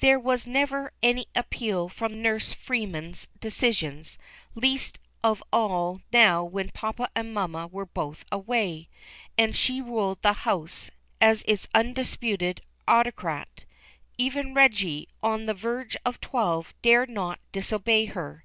There 0.00 0.18
was 0.18 0.48
never 0.48 0.90
any 1.00 1.26
appeal 1.36 1.88
from 1.88 2.20
Nurse 2.20 2.52
Freeman's 2.52 3.28
decisions, 3.38 4.18
least 4.56 4.98
of 5.22 5.44
all 5.52 6.00
now 6.12 6.42
when 6.42 6.70
papa 6.70 7.08
and 7.14 7.32
mamma 7.32 7.68
were 7.68 7.86
both 7.86 8.24
away, 8.32 8.88
and 9.38 9.54
she 9.54 9.80
ruled 9.80 10.22
the 10.22 10.32
house 10.32 10.90
as 11.20 11.44
its 11.46 11.68
undis 11.72 12.18
puted 12.18 12.62
autocrat. 12.88 13.64
Even 14.18 14.54
Reggie, 14.54 15.08
on 15.22 15.46
the 15.46 15.54
verge 15.54 15.96
of 16.04 16.20
twelve, 16.20 16.74
dare 16.82 17.06
not 17.06 17.38
disobey 17.52 18.06
her. 18.06 18.44